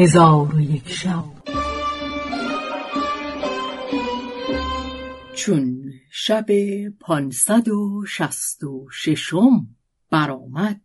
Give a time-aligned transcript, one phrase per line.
[0.00, 1.24] هزار و یک شب.
[5.34, 6.46] چون شب
[7.00, 9.66] پانصد و شست و ششم
[10.10, 10.80] برآمد.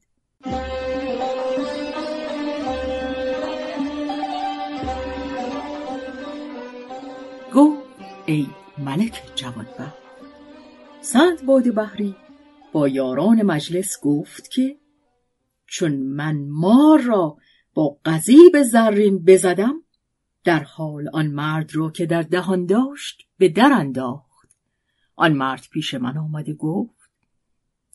[7.54, 7.84] گفت
[8.26, 9.98] ای ملک جوانبخت.
[11.02, 12.16] سند باد بحری
[12.72, 14.78] با یاران مجلس گفت که
[15.66, 17.38] چون من مار را
[17.74, 19.84] با قضیب زرین بزدم
[20.44, 24.58] در حال آن مرد را که در دهان داشت به در انداخت.
[25.16, 27.12] آن مرد پیش من آمده گفت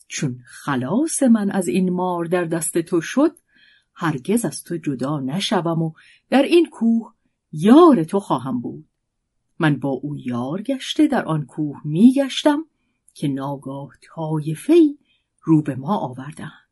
[0.07, 3.37] چون خلاص من از این مار در دست تو شد
[3.93, 5.93] هرگز از تو جدا نشوم و
[6.29, 7.13] در این کوه
[7.51, 8.85] یار تو خواهم بود.
[9.59, 12.65] من با او یار گشته در آن کوه می گشتم
[13.13, 14.97] که ناگاه طایفهای
[15.41, 16.68] رو به ما آوردند.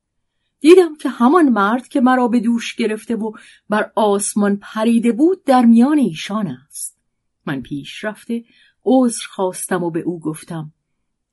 [0.59, 3.31] دیدم که همان مرد که مرا به دوش گرفته و
[3.69, 6.97] بر آسمان پریده بود در میان ایشان است.
[7.45, 8.43] من پیش رفته
[8.85, 10.73] عذر خواستم و به او گفتم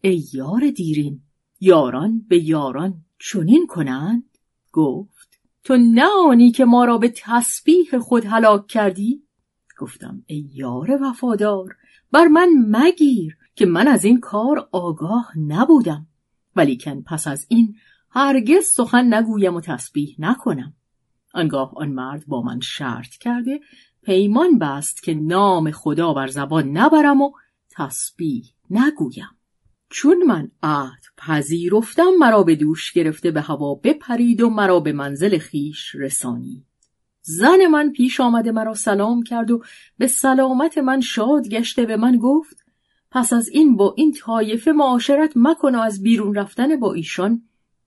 [0.01, 1.21] ای یار دیرین
[1.61, 4.25] یاران به یاران چنین کنند؟
[4.73, 9.23] گفت تو نه که ما را به تسبیح خود هلاک کردی؟
[9.79, 11.77] گفتم ای یار وفادار
[12.13, 16.07] بر من مگیر که من از این کار آگاه نبودم.
[16.57, 17.77] ولیکن پس از این
[18.17, 20.75] هرگز سخن نگویم و تسبیح نکنم.
[21.35, 23.61] آنگاه آن مرد با من شرط کرده
[24.03, 27.33] پیمان بست که نام خدا بر زبان نبرم و
[27.71, 29.31] تسبیح نگویم.
[29.91, 35.39] چون من عهد پذیرفتم مرا به دوش گرفته به هوا بپرید و مرا به منزل
[35.39, 36.67] خیش رسانید.
[37.23, 39.63] زن من پیش آمده مرا سلام کرد و
[39.99, 42.65] به سلامت من شاد گشته به من گفت
[43.11, 47.43] پس از این با این طایفه معاشرت مکن و از بیرون رفتن با ایشان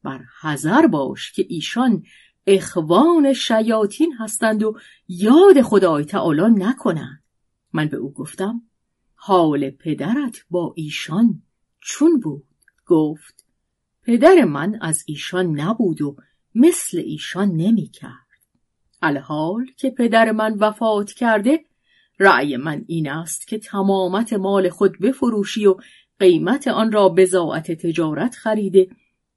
[0.07, 2.03] بر حذر باش که ایشان
[2.47, 4.77] اخوان شیاطین هستند و
[5.07, 7.23] یاد خدای تعالی نکنند.
[7.73, 8.61] من به او گفتم
[9.15, 11.41] حال پدرت با ایشان
[11.79, 12.43] چون بود؟
[12.85, 13.45] گفت
[14.03, 16.15] پدر من از ایشان نبود و
[16.55, 18.27] مثل ایشان نمی کرد
[19.01, 21.65] الحال که پدر من وفات کرده
[22.19, 25.75] رأی من این است که تمامت مال خود بفروشی و
[26.19, 28.89] قیمت آن را بزاعت تجارت خریده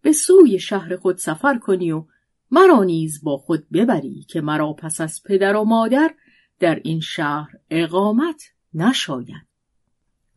[0.03, 2.05] به سوی شهر خود سفر کنی و
[2.51, 6.15] مرا نیز با خود ببری که مرا پس از پدر و مادر
[6.61, 8.43] در این شهر اقامت
[8.75, 9.47] نشاید.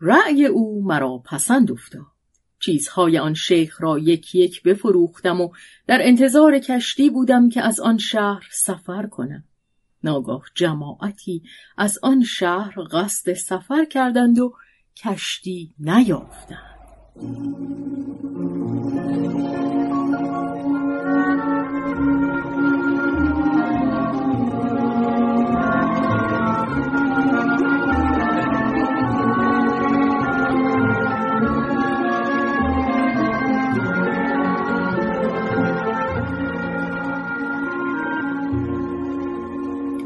[0.01, 2.13] رأی او مرا پسند افتاد.
[2.59, 5.49] چیزهای آن شیخ را یک یک بفروختم و
[5.87, 9.43] در انتظار کشتی بودم که از آن شهر سفر کنم.
[10.03, 11.43] ناگاه جماعتی
[11.77, 14.53] از آن شهر قصد سفر کردند و
[15.03, 16.73] کشتی نیافتند.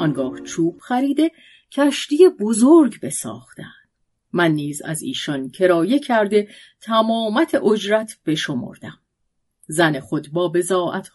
[0.08, 1.32] آنگاه چوب خریده
[1.72, 3.88] کشتی بزرگ بساختند.
[4.34, 6.48] من نیز از ایشان کرایه کرده
[6.82, 9.00] تمامت اجرت بشمردم
[9.68, 10.54] زن خود با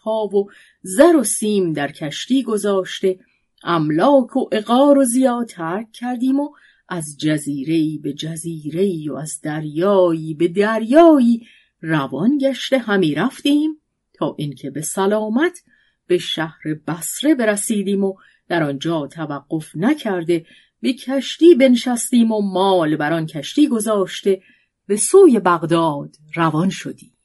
[0.03, 0.49] ها و
[0.81, 3.19] زر و سیم در کشتی گذاشته
[3.63, 6.49] املاک و اقار و زیاد ترک کردیم و
[6.89, 11.47] از جزیره به جزیره و از دریایی به دریایی
[11.81, 13.81] روان گشته همی رفتیم
[14.13, 15.63] تا اینکه به سلامت
[16.07, 18.13] به شهر بسره برسیدیم و
[18.47, 20.45] در آنجا توقف نکرده
[20.81, 24.41] به کشتی بنشستیم و مال بر آن کشتی گذاشته
[24.87, 27.17] به سوی بغداد روان شدیم.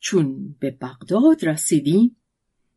[0.00, 2.16] چون به بغداد رسیدیم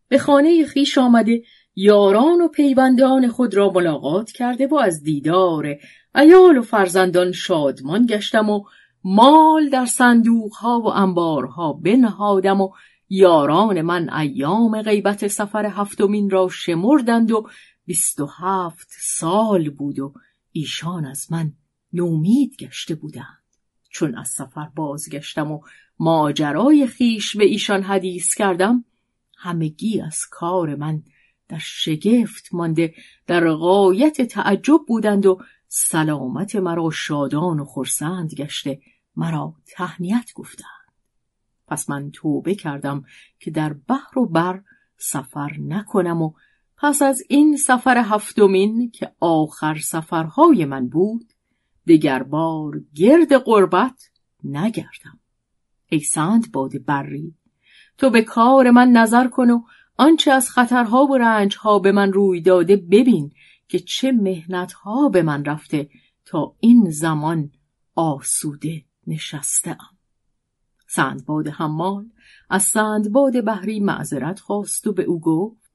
[0.08, 1.42] به خانه خیش آمده
[1.76, 5.76] یاران و پیوندان خود را ملاقات کرده و از دیدار
[6.16, 8.64] ایال و فرزندان شادمان گشتم و
[9.04, 12.70] مال در صندوقها و انبارها بنهادم و
[13.10, 17.50] یاران من ایام غیبت سفر هفتمین را شمردند و
[17.86, 20.14] بیست و هفت سال بود و
[20.52, 21.54] ایشان از من
[21.94, 23.44] نومید گشته بودند.
[23.90, 25.62] چون از سفر بازگشتم و
[26.00, 28.86] ماجرای خیش به ایشان حدیث کردم
[29.38, 31.04] همگی از کار من
[31.48, 32.94] در شگفت مانده
[33.28, 38.82] در غایت تعجب بودند و سلامت مرا شادان و خرسند گشته
[39.16, 40.85] مرا تهنیت گفتند.
[41.68, 43.04] پس من توبه کردم
[43.40, 44.62] که در بحر و بر
[44.98, 46.34] سفر نکنم و
[46.78, 51.34] پس از این سفر هفتمین که آخر سفرهای من بود
[51.88, 54.10] دگر بار گرد قربت
[54.44, 55.20] نگردم.
[55.90, 57.36] ای سند باد بری
[57.98, 59.62] تو به کار من نظر کن و
[59.98, 63.32] آنچه از خطرها و رنجها به من روی داده ببین
[63.68, 65.90] که چه مهنتها به من رفته
[66.26, 67.52] تا این زمان
[67.96, 69.95] آسوده نشستم
[70.96, 72.06] سندباد حمال.
[72.50, 75.72] از سندباد بحری معذرت خواست و به او گفت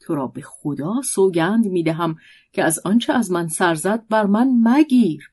[0.00, 2.16] تو را به خدا سوگند می‌دهم
[2.52, 5.30] که از آنچه از من سرزد بر من مگیر.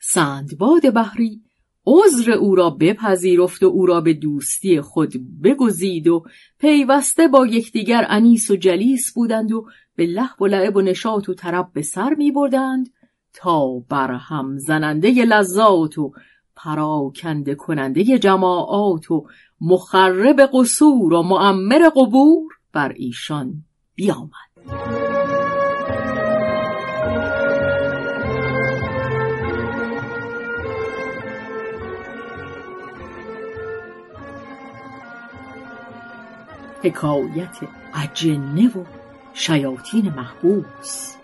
[0.00, 1.42] سندباد بحری
[1.86, 6.24] عذر او را بپذیرفت و او را به دوستی خود بگزید و
[6.58, 11.34] پیوسته با یکدیگر انیس و جلیس بودند و به لحب و لعب و نشاط و
[11.34, 12.90] طرب به سر می بردند
[13.32, 16.12] تا بر هم زننده لذات و
[16.58, 19.26] پراکنده کننده جماعات و
[19.60, 23.64] مخرب قصور و معمر قبور بر ایشان
[23.94, 24.48] بیامد.
[36.82, 37.56] حکایت
[37.94, 38.84] اجنه و
[39.34, 41.14] شیاطین محبوس.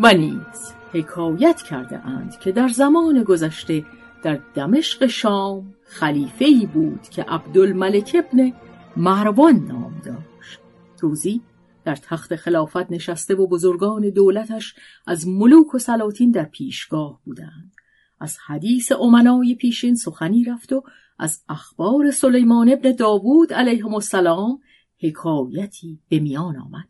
[0.00, 3.84] و نیز حکایت کرده اند که در زمان گذشته
[4.26, 8.52] در دمشق شام خلیفه ای بود که عبدالملک ابن
[8.96, 10.60] مروان نام داشت.
[11.00, 11.40] روزی
[11.84, 14.74] در تخت خلافت نشسته و بزرگان دولتش
[15.06, 17.72] از ملوک و سلاطین در پیشگاه بودند.
[18.20, 20.82] از حدیث امنای پیشین سخنی رفت و
[21.18, 24.58] از اخبار سلیمان ابن داوود علیه السلام
[25.02, 26.88] حکایتی به میان آمد.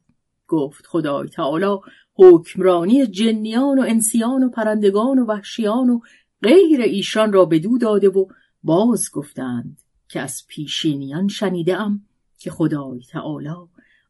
[0.49, 1.77] گفت خدای تعالی
[2.15, 6.01] حکمرانی جنیان و انسیان و پرندگان و وحشیان و
[6.43, 8.27] غیر ایشان را بدو داده و
[8.63, 12.03] باز گفتند که از پیشینیان شنیده ام
[12.39, 13.55] که خدای تعالی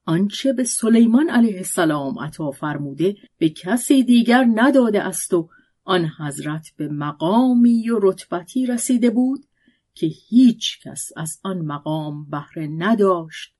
[0.04, 5.48] آنچه به سلیمان علیه السلام عطا فرموده به کسی دیگر نداده است و
[5.84, 9.46] آن حضرت به مقامی و رتبتی رسیده بود
[9.94, 13.54] که هیچ کس از آن مقام بهره نداشت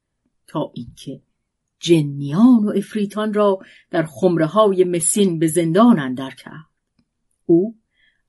[0.47, 1.23] تا اینکه
[1.81, 3.59] جنیان و افریتان را
[3.91, 6.67] در خمره های مسین به زندان اندر کرد.
[7.47, 7.75] او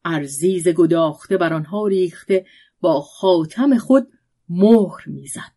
[0.09, 2.45] ارزیز گداخته بر آنها ریخته
[2.79, 4.07] با خاتم خود
[4.49, 5.53] مهر می‌زد.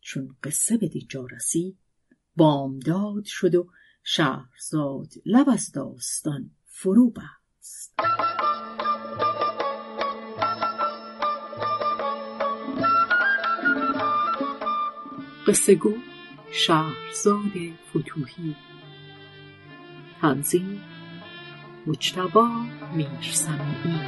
[0.00, 1.78] چون قصه به دینجا رسید
[2.36, 3.66] بامداد شد و
[4.02, 7.94] شهرزاد لب از داستان فرو بست.
[15.46, 15.94] قصه گو
[16.52, 17.52] شهرزاد
[17.90, 18.56] فتوهی
[20.20, 20.80] تنظیم
[21.86, 22.48] مجتبا
[22.96, 24.00] میرسمی.